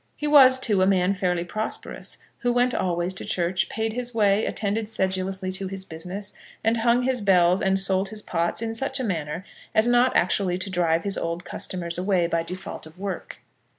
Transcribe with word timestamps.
He 0.17 0.25
was, 0.25 0.57
too, 0.57 0.81
a 0.81 0.87
man 0.87 1.13
fairly 1.13 1.43
prosperous, 1.43 2.17
who 2.39 2.51
went 2.51 2.73
always 2.73 3.13
to 3.13 3.23
church, 3.23 3.69
paid 3.69 3.93
his 3.93 4.15
way, 4.15 4.45
attended 4.47 4.89
sedulously 4.89 5.51
to 5.51 5.67
his 5.67 5.85
business, 5.85 6.33
and 6.63 6.77
hung 6.77 7.03
his 7.03 7.21
bells, 7.21 7.61
and 7.61 7.77
sold 7.77 8.09
his 8.09 8.23
pots 8.23 8.63
in 8.63 8.73
such 8.73 8.99
a 8.99 9.03
manner 9.03 9.45
as 9.75 9.87
not 9.87 10.15
actually 10.17 10.57
to 10.57 10.71
drive 10.71 11.03
his 11.03 11.19
old 11.19 11.45
customers 11.45 11.99
away 11.99 12.25
by 12.25 12.41
default 12.41 12.87
of 12.87 12.97
work. 12.97 13.37